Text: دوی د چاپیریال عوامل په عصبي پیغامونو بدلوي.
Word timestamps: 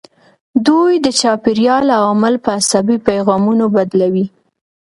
دوی 0.67 0.93
د 1.05 1.07
چاپیریال 1.19 1.85
عوامل 1.97 2.35
په 2.43 2.49
عصبي 2.59 2.97
پیغامونو 3.07 3.65
بدلوي. 3.75 4.25